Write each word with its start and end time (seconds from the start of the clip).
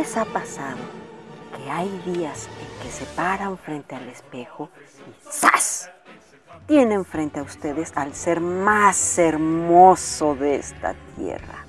Les 0.00 0.16
ha 0.16 0.24
pasado 0.24 0.78
que 1.54 1.70
hay 1.70 1.90
días 2.06 2.48
en 2.58 2.82
que 2.82 2.90
se 2.90 3.04
paran 3.14 3.58
frente 3.58 3.94
al 3.94 4.08
espejo 4.08 4.70
y 5.06 5.30
¡zas! 5.30 5.90
Tienen 6.66 7.04
frente 7.04 7.38
a 7.38 7.42
ustedes 7.42 7.92
al 7.96 8.14
ser 8.14 8.40
más 8.40 9.18
hermoso 9.18 10.34
de 10.36 10.54
esta 10.54 10.94
tierra. 11.16 11.66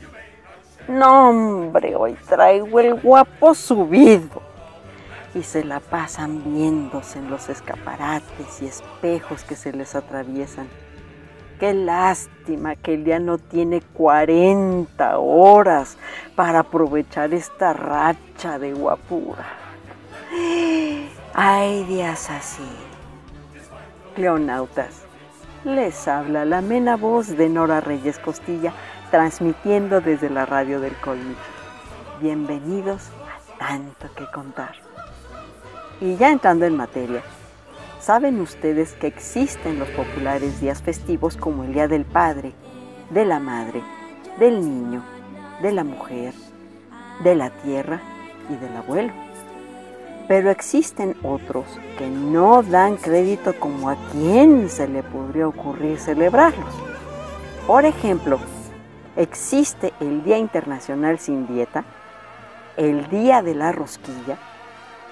No, 0.88 1.32
hombre, 1.32 1.94
hoy 1.98 2.14
traigo 2.26 2.80
el 2.80 3.02
guapo 3.02 3.54
subido. 3.54 4.42
Y 5.36 5.44
se 5.44 5.66
la 5.66 5.82
pasan 5.82 6.42
viéndose 6.46 7.20
en 7.20 7.30
los 7.30 7.50
escaparates 7.50 8.62
y 8.62 8.68
espejos 8.68 9.44
que 9.44 9.58
se 9.58 9.74
les 9.74 9.94
atraviesan. 9.94 10.70
Qué 11.62 11.76
lástima 11.76 12.76
que 12.76 12.96
el 12.96 13.04
día 13.04 13.20
no 13.20 13.38
tiene 13.38 13.82
40 13.94 15.20
horas 15.20 15.96
para 16.36 16.62
aprovechar 16.62 17.36
esta 17.36 17.72
racha 17.72 18.58
de 18.58 18.74
guapura. 18.74 19.46
Hay 21.36 21.84
días 21.84 22.32
así. 22.32 22.68
Cleonautas, 24.16 25.04
les 25.64 26.08
habla 26.08 26.46
la 26.46 26.58
amena 26.58 26.98
voz 26.98 27.38
de 27.38 27.48
Nora 27.48 27.80
Reyes 27.80 28.18
Costilla, 28.18 28.74
transmitiendo 29.12 30.02
desde 30.02 30.32
la 30.32 30.48
radio 30.48 30.80
del 30.80 30.96
Colmillo. 30.96 31.38
Bienvenidos 32.20 33.12
a 33.60 33.68
Tanto 33.68 34.12
que 34.16 34.26
Contar. 34.32 34.78
Y 36.00 36.16
ya 36.16 36.32
entrando 36.32 36.66
en 36.66 36.76
materia, 36.76 37.22
¿Saben 38.02 38.42
ustedes 38.42 38.94
que 38.94 39.06
existen 39.06 39.78
los 39.78 39.88
populares 39.90 40.60
días 40.60 40.82
festivos 40.82 41.38
como 41.38 41.64
el 41.64 41.74
Día 41.74 41.88
del 41.88 42.04
Padre, 42.04 42.52
de 43.12 43.26
la 43.26 43.40
Madre, 43.40 43.84
del 44.40 44.60
Niño, 44.60 45.04
de 45.62 45.72
la 45.72 45.84
Mujer, 45.84 46.34
de 47.24 47.36
la 47.36 47.52
Tierra 47.52 48.02
y 48.50 48.56
del 48.56 48.76
Abuelo? 48.76 49.14
Pero 50.28 50.50
existen 50.50 51.16
otros 51.22 51.66
que 52.00 52.08
no 52.08 52.64
dan 52.64 52.98
crédito 52.98 53.54
como 53.60 53.92
a 53.92 53.98
quién 54.12 54.68
se 54.68 54.88
le 54.88 55.04
podría 55.04 55.48
ocurrir 55.48 56.00
celebrarlos. 56.00 56.74
Por 57.68 57.86
ejemplo, 57.86 58.40
existe 59.16 59.94
el 60.00 60.24
Día 60.24 60.40
Internacional 60.40 61.20
sin 61.20 61.46
Dieta, 61.46 61.84
el 62.78 63.08
Día 63.12 63.44
de 63.44 63.54
la 63.54 63.72
Rosquilla, 63.72 64.40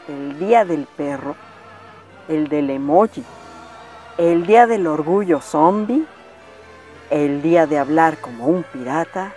el 0.08 0.40
Día 0.40 0.66
del 0.66 0.88
Perro, 0.98 1.36
el 2.30 2.48
del 2.48 2.70
emoji, 2.70 3.26
el 4.18 4.46
día 4.46 4.68
del 4.68 4.88
orgullo 4.88 5.42
zombie, 5.42 6.06
el 7.10 7.42
día 7.42 7.66
de 7.66 7.80
hablar 7.80 8.20
como 8.20 8.48
un 8.48 8.64
pirata, 8.64 9.34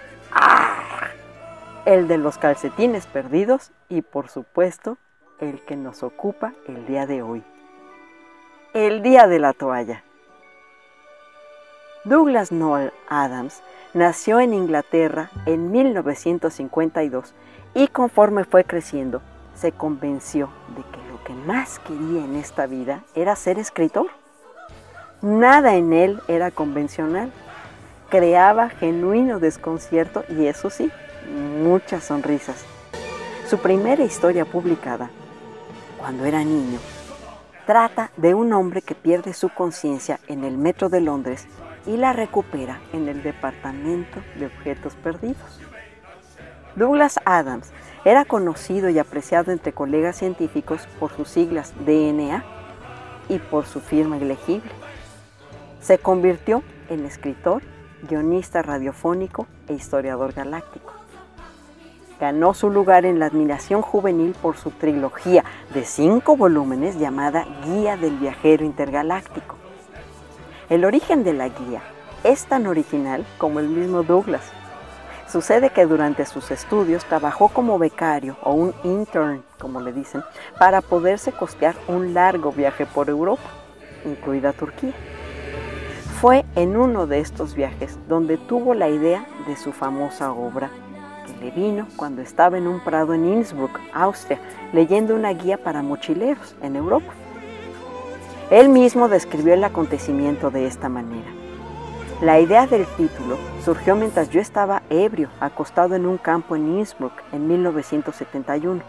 el 1.86 2.06
de 2.06 2.18
los 2.18 2.38
calcetines 2.38 3.06
perdidos 3.06 3.72
y 3.88 4.02
por 4.02 4.28
supuesto 4.28 4.98
el 5.40 5.60
que 5.62 5.74
nos 5.74 6.02
ocupa 6.02 6.52
el 6.68 6.86
día 6.86 7.06
de 7.06 7.22
hoy, 7.22 7.42
el 8.74 9.02
día 9.02 9.26
de 9.26 9.38
la 9.38 9.54
toalla. 9.54 10.04
Douglas 12.04 12.52
Noel 12.52 12.92
Adams 13.08 13.62
nació 13.94 14.38
en 14.38 14.52
Inglaterra 14.52 15.30
en 15.46 15.70
1952 15.70 17.34
y 17.74 17.88
conforme 17.88 18.44
fue 18.44 18.64
creciendo 18.64 19.22
se 19.54 19.72
convenció 19.72 20.50
de 20.76 20.82
que 20.82 21.01
que 21.24 21.32
más 21.32 21.78
quería 21.80 22.24
en 22.24 22.36
esta 22.36 22.66
vida 22.66 23.02
era 23.14 23.36
ser 23.36 23.58
escritor. 23.58 24.06
Nada 25.20 25.74
en 25.76 25.92
él 25.92 26.20
era 26.28 26.50
convencional. 26.50 27.32
Creaba 28.08 28.68
genuino 28.68 29.38
desconcierto 29.38 30.24
y 30.28 30.46
eso 30.46 30.68
sí, 30.68 30.90
muchas 31.62 32.04
sonrisas. 32.04 32.64
Su 33.48 33.58
primera 33.58 34.02
historia 34.02 34.44
publicada, 34.44 35.10
cuando 35.98 36.24
era 36.24 36.44
niño, 36.44 36.78
trata 37.66 38.10
de 38.16 38.34
un 38.34 38.52
hombre 38.52 38.82
que 38.82 38.94
pierde 38.94 39.32
su 39.32 39.48
conciencia 39.48 40.20
en 40.26 40.44
el 40.44 40.58
metro 40.58 40.88
de 40.88 41.00
Londres 41.00 41.46
y 41.86 41.96
la 41.96 42.12
recupera 42.12 42.80
en 42.92 43.08
el 43.08 43.22
Departamento 43.22 44.20
de 44.36 44.46
Objetos 44.46 44.94
Perdidos. 44.94 45.60
Douglas 46.74 47.20
Adams 47.26 47.70
era 48.04 48.24
conocido 48.24 48.88
y 48.88 48.98
apreciado 48.98 49.52
entre 49.52 49.72
colegas 49.72 50.16
científicos 50.16 50.88
por 50.98 51.14
sus 51.14 51.28
siglas 51.28 51.72
DNA 51.84 52.44
y 53.28 53.38
por 53.38 53.66
su 53.66 53.80
firma 53.80 54.16
ilegible. 54.16 54.70
Se 55.80 55.98
convirtió 55.98 56.62
en 56.88 57.04
escritor, 57.04 57.62
guionista 58.08 58.62
radiofónico 58.62 59.46
e 59.68 59.74
historiador 59.74 60.32
galáctico. 60.32 60.94
Ganó 62.18 62.54
su 62.54 62.70
lugar 62.70 63.04
en 63.04 63.18
la 63.18 63.26
admiración 63.26 63.82
juvenil 63.82 64.34
por 64.40 64.56
su 64.56 64.70
trilogía 64.70 65.44
de 65.74 65.84
cinco 65.84 66.36
volúmenes 66.36 66.98
llamada 66.98 67.46
Guía 67.64 67.96
del 67.96 68.16
Viajero 68.16 68.64
Intergaláctico. 68.64 69.56
El 70.70 70.84
origen 70.84 71.22
de 71.22 71.34
la 71.34 71.48
guía 71.48 71.82
es 72.24 72.46
tan 72.46 72.66
original 72.66 73.26
como 73.38 73.60
el 73.60 73.68
mismo 73.68 74.04
Douglas 74.04 74.52
Sucede 75.32 75.70
que 75.70 75.86
durante 75.86 76.26
sus 76.26 76.50
estudios 76.50 77.06
trabajó 77.06 77.48
como 77.48 77.78
becario 77.78 78.36
o 78.42 78.52
un 78.52 78.74
intern, 78.84 79.42
como 79.58 79.80
le 79.80 79.94
dicen, 79.94 80.22
para 80.58 80.82
poderse 80.82 81.32
costear 81.32 81.74
un 81.88 82.12
largo 82.12 82.52
viaje 82.52 82.84
por 82.84 83.08
Europa, 83.08 83.48
incluida 84.04 84.52
Turquía. 84.52 84.92
Fue 86.20 86.44
en 86.54 86.76
uno 86.76 87.06
de 87.06 87.20
estos 87.20 87.54
viajes 87.54 87.98
donde 88.08 88.36
tuvo 88.36 88.74
la 88.74 88.90
idea 88.90 89.24
de 89.46 89.56
su 89.56 89.72
famosa 89.72 90.32
obra, 90.32 90.70
que 91.24 91.42
le 91.42 91.50
vino 91.50 91.88
cuando 91.96 92.20
estaba 92.20 92.58
en 92.58 92.68
un 92.68 92.80
prado 92.84 93.14
en 93.14 93.24
Innsbruck, 93.24 93.80
Austria, 93.94 94.38
leyendo 94.74 95.14
una 95.14 95.30
guía 95.30 95.56
para 95.56 95.80
mochileros 95.82 96.54
en 96.60 96.76
Europa. 96.76 97.14
Él 98.50 98.68
mismo 98.68 99.08
describió 99.08 99.54
el 99.54 99.64
acontecimiento 99.64 100.50
de 100.50 100.66
esta 100.66 100.90
manera. 100.90 101.41
La 102.22 102.38
idea 102.38 102.68
del 102.68 102.86
título 102.86 103.36
surgió 103.64 103.96
mientras 103.96 104.30
yo 104.30 104.40
estaba 104.40 104.82
ebrio, 104.90 105.28
acostado 105.40 105.96
en 105.96 106.06
un 106.06 106.18
campo 106.18 106.54
en 106.54 106.78
Innsbruck 106.78 107.12
en 107.32 107.48
1971. 107.48 108.80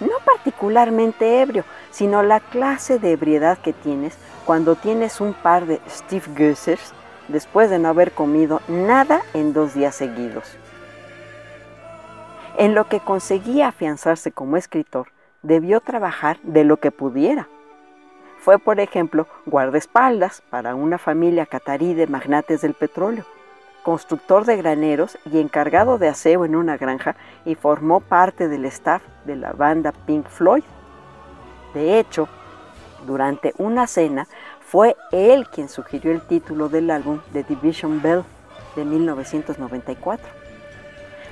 No 0.00 0.12
particularmente 0.24 1.42
ebrio, 1.42 1.64
sino 1.90 2.22
la 2.22 2.40
clase 2.40 2.98
de 2.98 3.12
ebriedad 3.12 3.58
que 3.58 3.74
tienes 3.74 4.16
cuando 4.46 4.74
tienes 4.74 5.20
un 5.20 5.34
par 5.34 5.66
de 5.66 5.82
Steve 5.86 6.24
Gossers 6.34 6.94
después 7.28 7.68
de 7.68 7.78
no 7.78 7.88
haber 7.88 8.12
comido 8.12 8.62
nada 8.68 9.20
en 9.34 9.52
dos 9.52 9.74
días 9.74 9.94
seguidos. 9.94 10.56
En 12.56 12.74
lo 12.74 12.88
que 12.88 13.00
conseguía 13.00 13.68
afianzarse 13.68 14.32
como 14.32 14.56
escritor, 14.56 15.08
debió 15.42 15.82
trabajar 15.82 16.38
de 16.42 16.64
lo 16.64 16.78
que 16.78 16.90
pudiera 16.90 17.48
fue, 18.46 18.60
por 18.60 18.78
ejemplo, 18.78 19.26
guardaespaldas 19.44 20.40
para 20.50 20.76
una 20.76 20.98
familia 20.98 21.46
catarí 21.46 21.94
de 21.94 22.06
magnates 22.06 22.60
del 22.60 22.74
petróleo, 22.74 23.24
constructor 23.82 24.44
de 24.44 24.56
graneros 24.56 25.18
y 25.24 25.40
encargado 25.40 25.98
de 25.98 26.06
aseo 26.06 26.44
en 26.44 26.54
una 26.54 26.76
granja 26.76 27.16
y 27.44 27.56
formó 27.56 27.98
parte 27.98 28.46
del 28.46 28.64
staff 28.66 29.02
de 29.24 29.34
la 29.34 29.52
banda 29.52 29.90
Pink 29.90 30.28
Floyd. 30.28 30.62
De 31.74 31.98
hecho, 31.98 32.28
durante 33.04 33.52
una 33.58 33.88
cena 33.88 34.28
fue 34.60 34.94
él 35.10 35.48
quien 35.48 35.68
sugirió 35.68 36.12
el 36.12 36.20
título 36.20 36.68
del 36.68 36.92
álbum 36.92 37.22
The 37.32 37.42
Division 37.42 38.00
Bell 38.00 38.22
de 38.76 38.84
1994. 38.84 40.24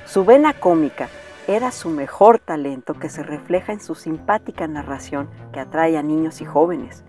Su 0.05 0.25
vena 0.25 0.51
cómica 0.51 1.07
era 1.47 1.71
su 1.71 1.89
mejor 1.89 2.39
talento 2.39 2.95
que 2.95 3.09
se 3.09 3.21
refleja 3.21 3.71
en 3.71 3.79
su 3.79 3.93
simpática 3.93 4.67
narración 4.67 5.29
que 5.53 5.59
atrae 5.59 5.97
a 5.97 6.01
niños 6.01 6.41
y 6.41 6.45
jóvenes. 6.45 7.03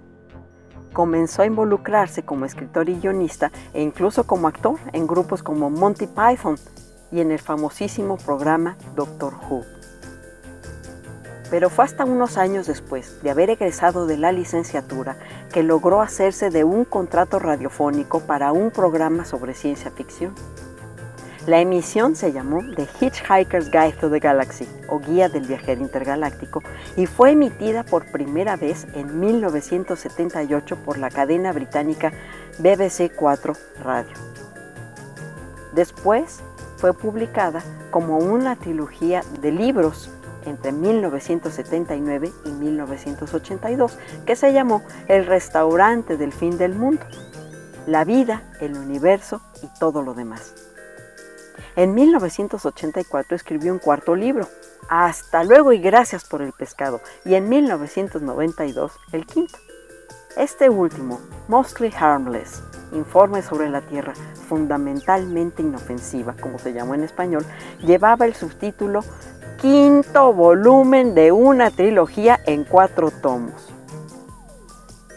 Comenzó 0.93 1.43
a 1.43 1.47
involucrarse 1.47 2.23
como 2.23 2.45
escritor 2.45 2.89
y 2.89 3.01
guionista 3.01 3.51
e 3.73 3.83
incluso 3.83 4.27
como 4.27 4.49
actor 4.49 4.79
en 4.93 5.07
grupos 5.07 5.43
como 5.43 5.71
Monty 5.71 6.07
Python 6.07 6.57
y 7.11 7.21
en 7.21 7.31
el 7.31 7.39
famosísimo 7.39 8.19
programa 8.19 8.77
Doctor 8.95 9.35
Who. 9.49 9.65
Pero 11.51 11.71
fue 11.71 11.85
hasta 11.85 12.05
unos 12.05 12.37
años 12.37 12.67
después 12.67 13.23
de 13.23 13.31
haber 13.31 13.51
egresado 13.51 14.07
de 14.07 14.17
la 14.17 14.33
licenciatura 14.33 15.17
que 15.53 15.63
logró 15.63 16.03
hacerse 16.03 16.51
de 16.51 16.65
un 16.65 16.85
contrato 16.85 17.39
radiofónico 17.39 18.21
para 18.21 18.53
un 18.53 18.71
programa 18.71 19.25
sobre 19.25 19.55
ciencia 19.55 19.91
ficción. 19.93 20.35
La 21.47 21.61
emisión 21.61 22.17
se 22.17 22.33
llamó 22.33 22.61
The 22.75 22.89
Hitchhiker's 23.01 23.71
Guide 23.71 23.93
to 24.01 24.11
the 24.11 24.19
Galaxy 24.19 24.69
o 24.89 24.99
Guía 24.99 25.29
del 25.29 25.47
Viajero 25.47 25.81
Intergaláctico 25.81 26.61
y 26.97 27.07
fue 27.07 27.31
emitida 27.31 27.85
por 27.85 28.11
primera 28.11 28.57
vez 28.57 28.85
en 28.95 29.21
1978 29.21 30.77
por 30.85 30.99
la 30.99 31.09
cadena 31.09 31.53
británica 31.53 32.13
BBC 32.59 33.13
4 33.15 33.53
Radio. 33.85 34.13
Después 35.73 36.41
fue 36.79 36.93
publicada 36.93 37.63
como 37.93 38.19
una 38.19 38.57
trilogía 38.57 39.23
de 39.41 39.53
libros 39.53 40.11
entre 40.47 40.73
1979 40.73 42.33
y 42.45 42.51
1982 42.51 43.97
que 44.27 44.35
se 44.35 44.53
llamó 44.53 44.83
El 45.07 45.27
restaurante 45.27 46.17
del 46.17 46.33
fin 46.33 46.59
del 46.59 46.75
mundo, 46.75 47.07
la 47.87 48.05
vida, 48.05 48.43
el 48.61 48.77
universo 48.77 49.43
y 49.63 49.69
todo 49.79 50.03
lo 50.03 50.13
demás. 50.13 50.66
En 51.77 51.95
1984 51.95 53.37
escribió 53.37 53.71
un 53.71 53.79
cuarto 53.79 54.17
libro, 54.17 54.49
Hasta 54.89 55.45
luego 55.45 55.75
y 55.75 55.79
gracias 55.79 56.25
por 56.25 56.41
el 56.41 56.53
pescado, 56.53 57.03
y 57.27 57.35
en 57.35 57.51
1992 57.51 58.93
el 59.13 59.27
quinto. 59.27 59.59
Este 60.39 60.71
último, 60.71 61.21
Mostly 61.49 61.93
Harmless, 61.95 62.63
informe 62.93 63.43
sobre 63.43 63.69
la 63.69 63.83
Tierra, 63.83 64.15
fundamentalmente 64.49 65.61
inofensiva, 65.61 66.35
como 66.41 66.59
se 66.59 66.73
llamó 66.73 66.95
en 66.95 67.05
español, 67.05 67.45
llevaba 67.85 68.25
el 68.25 68.35
subtítulo 68.35 69.05
Quinto 69.61 70.33
volumen 70.33 71.15
de 71.15 71.31
una 71.33 71.71
trilogía 71.71 72.41
en 72.47 72.65
cuatro 72.65 73.11
tomos. 73.11 73.69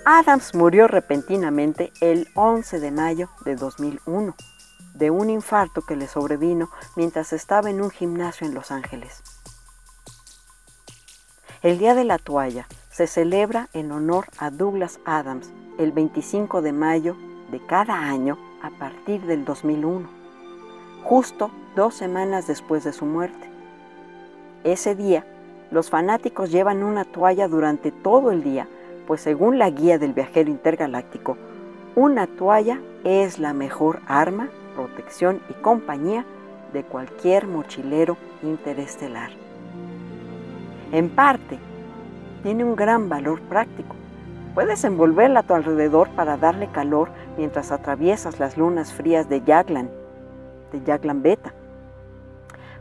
Adams 0.04 0.56
murió 0.56 0.88
repentinamente 0.88 1.92
el 2.02 2.28
11 2.36 2.80
de 2.80 2.92
mayo 2.92 3.30
de 3.46 3.56
2001 3.56 4.36
de 5.00 5.10
un 5.10 5.30
infarto 5.30 5.81
que 5.81 5.96
le 5.96 6.07
sobrevino 6.07 6.69
mientras 6.96 7.31
estaba 7.31 7.69
en 7.69 7.81
un 7.81 7.90
gimnasio 7.90 8.46
en 8.46 8.54
Los 8.54 8.69
Ángeles. 8.69 9.24
El 11.63 11.80
Día 11.80 11.96
de 11.96 12.04
la 12.04 12.18
Toalla 12.18 12.68
se 12.92 13.07
celebra 13.07 13.69
en 13.74 13.92
honor 13.94 14.25
a 14.38 14.51
Douglas 14.51 15.00
Adams 15.06 15.51
el 15.78 15.94
25 15.94 16.62
de 16.62 16.74
mayo 16.74 17.16
de 17.50 17.66
cada 17.66 17.96
año 17.96 18.38
a 18.62 18.69
partir 18.72 19.22
del 19.22 19.46
2001, 19.46 20.10
justo 21.04 21.50
dos 21.78 21.96
semanas 21.96 22.46
después 22.46 22.84
de 22.84 22.92
su 22.92 23.06
muerte. 23.06 23.50
Ese 24.66 24.96
día, 24.96 25.25
los 25.72 25.90
fanáticos 25.90 26.51
llevan 26.51 26.84
una 26.84 27.06
toalla 27.06 27.48
durante 27.48 27.92
todo 27.92 28.31
el 28.31 28.44
día, 28.44 28.68
pues 29.07 29.22
según 29.22 29.60
la 29.60 29.69
guía 29.69 29.98
del 29.98 30.12
viajero 30.12 30.50
intergaláctico, 30.50 31.38
una 31.96 32.28
toalla 32.28 32.81
es 33.06 33.40
la 33.40 33.54
mejor 33.54 34.01
arma 34.07 34.50
protección 34.80 35.42
y 35.50 35.54
compañía 35.56 36.26
de 36.72 36.84
cualquier 36.84 37.48
mochilero 37.48 38.16
interestelar. 38.42 39.30
En 40.94 41.10
parte, 41.10 41.60
tiene 42.44 42.64
un 42.64 42.78
gran 42.78 43.10
valor 43.10 43.42
práctico. 43.42 43.96
Puedes 44.56 44.86
envolverla 44.86 45.42
a 45.42 45.44
tu 45.44 45.54
alrededor 45.54 46.10
para 46.12 46.38
darle 46.38 46.68
calor 46.68 47.10
mientras 47.38 47.74
atraviesas 47.74 48.40
las 48.40 48.58
lunas 48.58 48.94
frías 48.94 49.28
de 49.28 49.42
Yaglan, 49.42 49.90
de 50.72 50.82
Yaglan 50.84 51.22
Beta. 51.22 51.54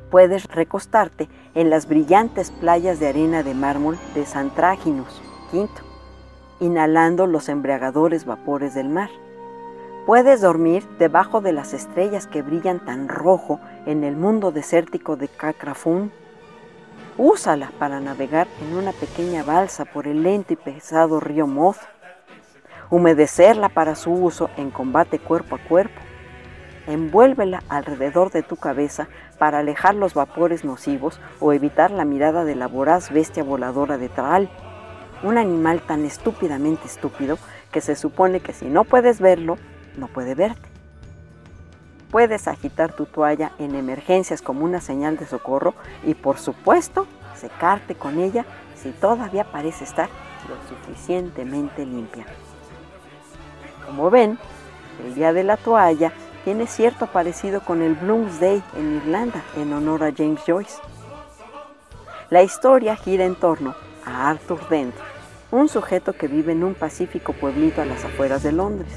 Puedes 0.08 0.46
recostarte 0.46 1.28
en 1.54 1.68
las 1.68 1.88
brillantes 1.88 2.52
playas 2.52 3.00
de 3.00 3.08
arena 3.08 3.42
de 3.42 3.54
mármol 3.54 3.98
de 4.14 4.24
Santraginus, 4.24 5.20
quinto, 5.50 5.82
inhalando 6.60 7.26
los 7.26 7.48
embriagadores 7.48 8.24
vapores 8.24 8.74
del 8.74 8.88
mar. 8.88 9.10
Puedes 10.08 10.40
dormir 10.40 10.88
debajo 10.98 11.42
de 11.42 11.52
las 11.52 11.74
estrellas 11.74 12.26
que 12.26 12.40
brillan 12.40 12.82
tan 12.82 13.10
rojo 13.10 13.60
en 13.84 14.04
el 14.04 14.16
mundo 14.16 14.52
desértico 14.52 15.16
de 15.16 15.28
Kakrafun. 15.28 16.10
Úsala 17.18 17.72
para 17.78 18.00
navegar 18.00 18.48
en 18.62 18.74
una 18.74 18.92
pequeña 18.92 19.42
balsa 19.42 19.84
por 19.84 20.06
el 20.06 20.22
lento 20.22 20.54
y 20.54 20.56
pesado 20.56 21.20
río 21.20 21.46
Moth. 21.46 21.76
Humedecerla 22.88 23.68
para 23.68 23.94
su 23.96 24.10
uso 24.10 24.48
en 24.56 24.70
combate 24.70 25.18
cuerpo 25.18 25.56
a 25.56 25.58
cuerpo. 25.58 26.00
Envuélvela 26.86 27.62
alrededor 27.68 28.30
de 28.30 28.42
tu 28.42 28.56
cabeza 28.56 29.08
para 29.38 29.58
alejar 29.58 29.94
los 29.94 30.14
vapores 30.14 30.64
nocivos 30.64 31.20
o 31.38 31.52
evitar 31.52 31.90
la 31.90 32.06
mirada 32.06 32.46
de 32.46 32.54
la 32.54 32.66
voraz 32.66 33.12
bestia 33.12 33.42
voladora 33.42 33.98
de 33.98 34.08
Traal, 34.08 34.48
un 35.22 35.36
animal 35.36 35.82
tan 35.82 36.06
estúpidamente 36.06 36.86
estúpido 36.86 37.36
que 37.70 37.82
se 37.82 37.94
supone 37.94 38.40
que 38.40 38.54
si 38.54 38.70
no 38.70 38.84
puedes 38.84 39.20
verlo, 39.20 39.58
no 39.98 40.08
puede 40.08 40.34
verte. 40.34 40.68
Puedes 42.10 42.48
agitar 42.48 42.92
tu 42.92 43.04
toalla 43.04 43.52
en 43.58 43.74
emergencias 43.74 44.40
como 44.40 44.64
una 44.64 44.80
señal 44.80 45.18
de 45.18 45.26
socorro 45.26 45.74
y 46.04 46.14
por 46.14 46.38
supuesto 46.38 47.06
secarte 47.36 47.94
con 47.94 48.18
ella 48.18 48.46
si 48.74 48.90
todavía 48.92 49.44
parece 49.44 49.84
estar 49.84 50.08
lo 50.48 50.56
suficientemente 50.68 51.84
limpia. 51.84 52.24
Como 53.84 54.10
ven, 54.10 54.38
el 55.04 55.14
día 55.14 55.32
de 55.32 55.44
la 55.44 55.56
toalla 55.56 56.12
tiene 56.44 56.66
cierto 56.66 57.06
parecido 57.06 57.60
con 57.60 57.82
el 57.82 57.94
Bloomsday 57.94 58.62
en 58.76 58.96
Irlanda 58.96 59.42
en 59.56 59.72
honor 59.72 60.04
a 60.04 60.12
James 60.16 60.40
Joyce. 60.46 60.78
La 62.30 62.42
historia 62.42 62.96
gira 62.96 63.24
en 63.24 63.34
torno 63.34 63.74
a 64.04 64.30
Arthur 64.30 64.66
Dent, 64.68 64.94
un 65.50 65.68
sujeto 65.68 66.12
que 66.12 66.28
vive 66.28 66.52
en 66.52 66.64
un 66.64 66.74
pacífico 66.74 67.32
pueblito 67.32 67.82
a 67.82 67.86
las 67.86 68.04
afueras 68.04 68.42
de 68.42 68.52
Londres. 68.52 68.92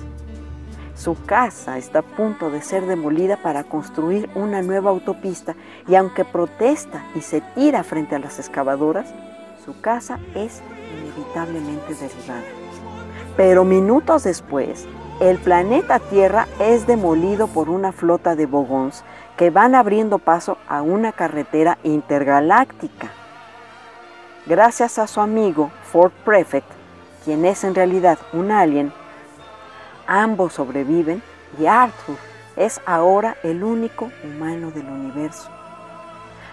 Su 1.02 1.16
casa 1.26 1.80
está 1.80 2.00
a 2.00 2.04
punto 2.04 2.52
de 2.52 2.62
ser 2.62 2.86
demolida 2.86 3.36
para 3.36 3.64
construir 3.64 4.30
una 4.36 4.62
nueva 4.62 4.92
autopista 4.92 5.56
y 5.88 5.96
aunque 5.96 6.24
protesta 6.26 7.04
y 7.16 7.22
se 7.22 7.42
tira 7.56 7.84
frente 7.84 8.14
a 8.14 8.20
las 8.20 8.38
excavadoras, 8.38 9.12
su 9.66 9.82
casa 9.82 10.20
es 10.36 10.62
inevitablemente 11.02 11.96
derribada. 11.96 12.44
Pero 13.36 13.64
minutos 13.64 14.26
después, 14.26 14.86
el 15.20 15.40
planeta 15.40 15.98
Tierra 15.98 16.48
es 16.60 16.86
demolido 16.86 17.48
por 17.48 17.70
una 17.70 17.92
flota 17.94 18.36
de 18.36 18.46
bogons 18.46 19.04
que 19.38 19.50
van 19.50 19.74
abriendo 19.74 20.20
paso 20.20 20.60
a 20.68 20.84
una 20.84 21.14
carretera 21.14 21.80
intergaláctica. 21.82 23.10
Gracias 24.46 25.00
a 25.00 25.08
su 25.08 25.20
amigo 25.20 25.72
Ford 25.82 26.12
Prefect, 26.24 26.70
quien 27.26 27.44
es 27.46 27.64
en 27.64 27.74
realidad 27.74 28.20
un 28.34 28.52
alien 28.52 28.94
Ambos 30.08 30.54
sobreviven 30.54 31.22
y 31.60 31.66
Arthur 31.66 32.18
es 32.56 32.82
ahora 32.86 33.38
el 33.44 33.64
único 33.64 34.12
humano 34.24 34.72
del 34.72 34.88
universo. 34.88 35.50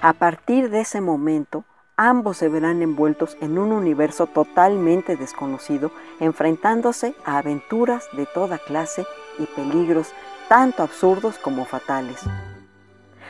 A 0.00 0.12
partir 0.12 0.70
de 0.70 0.80
ese 0.80 1.00
momento, 1.00 1.64
ambos 1.96 2.36
se 2.36 2.48
verán 2.48 2.82
envueltos 2.82 3.36
en 3.40 3.58
un 3.58 3.72
universo 3.72 4.26
totalmente 4.26 5.16
desconocido, 5.16 5.90
enfrentándose 6.20 7.14
a 7.24 7.38
aventuras 7.38 8.08
de 8.12 8.26
toda 8.26 8.58
clase 8.58 9.04
y 9.38 9.46
peligros 9.46 10.12
tanto 10.48 10.82
absurdos 10.82 11.38
como 11.38 11.64
fatales. 11.64 12.22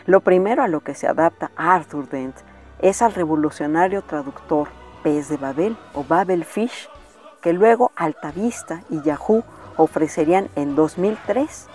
Lo 0.05 0.21
primero 0.21 0.63
a 0.63 0.69
lo 0.69 0.81
que 0.81 0.95
se 0.95 1.07
adapta 1.07 1.51
Arthur 1.57 2.09
Dent 2.09 2.37
es 2.81 3.03
al 3.03 3.13
revolucionario 3.15 4.03
traductor 4.03 4.69
Pez 5.03 5.29
de 5.29 5.37
Babel 5.37 5.77
o 5.95 6.05
Babel 6.05 6.45
Fish, 6.45 6.89
que 7.41 7.53
luego 7.53 7.93
Altavista 7.97 8.83
y 8.91 9.01
Yahoo 9.03 9.45
ofrecerían 9.79 10.51
en 10.57 10.75
2003, 10.75 11.67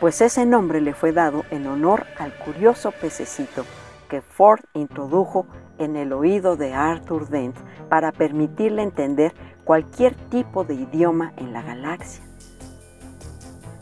pues 0.00 0.22
ese 0.22 0.46
nombre 0.46 0.80
le 0.80 0.94
fue 0.94 1.12
dado 1.12 1.44
en 1.50 1.66
honor 1.66 2.06
al 2.18 2.32
curioso 2.32 2.92
pececito 2.92 3.64
que 4.08 4.22
Ford 4.22 4.60
introdujo 4.72 5.46
en 5.78 5.96
el 5.96 6.12
oído 6.12 6.56
de 6.56 6.72
Arthur 6.72 7.28
Dent 7.28 7.56
para 7.88 8.12
permitirle 8.12 8.82
entender 8.82 9.34
cualquier 9.64 10.14
tipo 10.14 10.64
de 10.64 10.74
idioma 10.74 11.32
en 11.36 11.52
la 11.52 11.62
galaxia. 11.62 12.22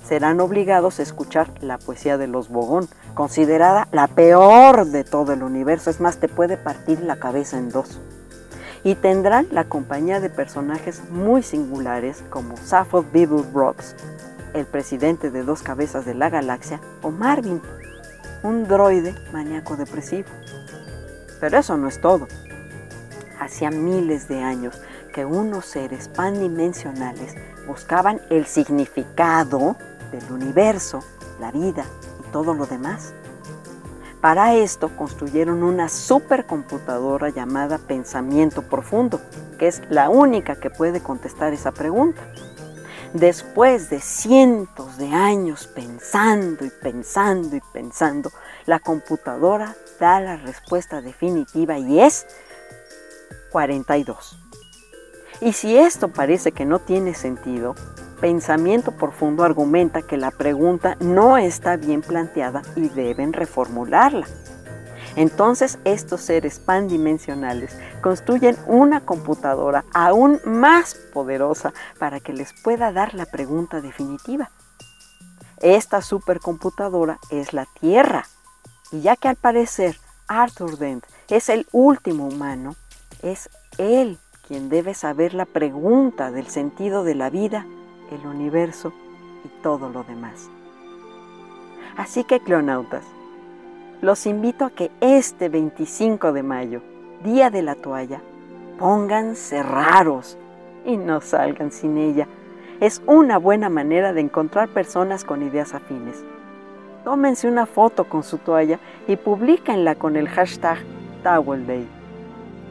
Serán 0.02 0.40
obligados 0.40 0.98
a 0.98 1.02
escuchar 1.02 1.50
la 1.60 1.78
poesía 1.78 2.18
de 2.18 2.26
los 2.26 2.48
Bogón, 2.48 2.88
considerada 3.14 3.88
la 3.92 4.06
peor 4.06 4.86
de 4.86 5.04
todo 5.04 5.32
el 5.32 5.42
universo, 5.42 5.90
es 5.90 6.00
más, 6.00 6.18
te 6.18 6.28
puede 6.28 6.56
partir 6.56 7.00
la 7.00 7.16
cabeza 7.16 7.58
en 7.58 7.70
dos 7.70 8.00
y 8.84 8.94
tendrán 8.94 9.48
la 9.50 9.64
compañía 9.64 10.20
de 10.20 10.28
personajes 10.28 11.02
muy 11.10 11.42
singulares 11.42 12.22
como 12.28 12.56
Sappho 12.58 13.02
Brooks, 13.02 13.96
el 14.52 14.66
presidente 14.66 15.30
de 15.30 15.42
dos 15.42 15.62
cabezas 15.62 16.04
de 16.04 16.14
la 16.14 16.28
galaxia, 16.28 16.80
o 17.02 17.10
Marvin, 17.10 17.62
un 18.42 18.68
droide 18.68 19.14
maníaco 19.32 19.76
depresivo. 19.76 20.28
Pero 21.40 21.58
eso 21.58 21.76
no 21.78 21.88
es 21.88 22.00
todo. 22.00 22.28
Hacía 23.40 23.70
miles 23.70 24.28
de 24.28 24.42
años 24.42 24.80
que 25.14 25.24
unos 25.24 25.64
seres 25.64 26.08
pandimensionales 26.08 27.34
buscaban 27.66 28.20
el 28.28 28.44
significado 28.44 29.76
del 30.12 30.30
universo, 30.30 31.00
la 31.40 31.50
vida 31.50 31.84
y 32.20 32.30
todo 32.32 32.52
lo 32.52 32.66
demás. 32.66 33.14
Para 34.24 34.54
esto 34.54 34.88
construyeron 34.96 35.62
una 35.62 35.90
supercomputadora 35.90 37.28
llamada 37.28 37.76
Pensamiento 37.76 38.62
Profundo, 38.62 39.20
que 39.58 39.66
es 39.66 39.82
la 39.90 40.08
única 40.08 40.56
que 40.56 40.70
puede 40.70 41.02
contestar 41.02 41.52
esa 41.52 41.72
pregunta. 41.72 42.22
Después 43.12 43.90
de 43.90 44.00
cientos 44.00 44.96
de 44.96 45.08
años 45.08 45.66
pensando 45.66 46.64
y 46.64 46.70
pensando 46.70 47.54
y 47.54 47.60
pensando, 47.70 48.30
la 48.64 48.80
computadora 48.80 49.76
da 50.00 50.20
la 50.20 50.38
respuesta 50.38 51.02
definitiva 51.02 51.76
y 51.76 52.00
es 52.00 52.26
42. 53.52 54.38
Y 55.42 55.52
si 55.52 55.76
esto 55.76 56.08
parece 56.08 56.52
que 56.52 56.64
no 56.64 56.78
tiene 56.78 57.12
sentido, 57.12 57.74
Pensamiento 58.24 58.92
Profundo 58.92 59.44
argumenta 59.44 60.00
que 60.00 60.16
la 60.16 60.30
pregunta 60.30 60.96
no 60.98 61.36
está 61.36 61.76
bien 61.76 62.00
planteada 62.00 62.62
y 62.74 62.88
deben 62.88 63.34
reformularla. 63.34 64.26
Entonces 65.14 65.78
estos 65.84 66.22
seres 66.22 66.58
pandimensionales 66.58 67.76
construyen 68.00 68.56
una 68.66 69.02
computadora 69.02 69.84
aún 69.92 70.40
más 70.46 70.94
poderosa 71.12 71.74
para 71.98 72.18
que 72.18 72.32
les 72.32 72.54
pueda 72.62 72.92
dar 72.92 73.12
la 73.12 73.26
pregunta 73.26 73.82
definitiva. 73.82 74.50
Esta 75.60 76.00
supercomputadora 76.00 77.18
es 77.28 77.52
la 77.52 77.66
Tierra. 77.78 78.24
Y 78.90 79.02
ya 79.02 79.16
que 79.16 79.28
al 79.28 79.36
parecer 79.36 79.98
Arthur 80.28 80.78
Dent 80.78 81.04
es 81.28 81.50
el 81.50 81.66
último 81.72 82.28
humano, 82.28 82.74
es 83.20 83.50
él 83.76 84.18
quien 84.48 84.70
debe 84.70 84.94
saber 84.94 85.34
la 85.34 85.44
pregunta 85.44 86.30
del 86.30 86.46
sentido 86.46 87.04
de 87.04 87.16
la 87.16 87.28
vida, 87.28 87.66
el 88.14 88.26
universo 88.26 88.92
y 89.44 89.48
todo 89.62 89.88
lo 89.90 90.04
demás. 90.04 90.48
Así 91.96 92.24
que, 92.24 92.40
clonautas, 92.40 93.04
los 94.00 94.26
invito 94.26 94.64
a 94.64 94.70
que 94.70 94.90
este 95.00 95.48
25 95.48 96.32
de 96.32 96.42
mayo, 96.42 96.82
Día 97.22 97.50
de 97.50 97.62
la 97.62 97.74
Toalla, 97.74 98.20
pónganse 98.78 99.62
raros 99.62 100.36
y 100.84 100.96
no 100.96 101.20
salgan 101.20 101.72
sin 101.72 101.96
ella. 101.96 102.26
Es 102.80 103.00
una 103.06 103.38
buena 103.38 103.68
manera 103.68 104.12
de 104.12 104.20
encontrar 104.20 104.68
personas 104.68 105.24
con 105.24 105.42
ideas 105.42 105.74
afines. 105.74 106.24
Tómense 107.04 107.48
una 107.48 107.66
foto 107.66 108.04
con 108.04 108.22
su 108.22 108.38
toalla 108.38 108.78
y 109.06 109.16
publíquenla 109.16 109.94
con 109.94 110.16
el 110.16 110.28
hashtag 110.28 110.78
Towel 111.22 111.66
Day. 111.66 112.03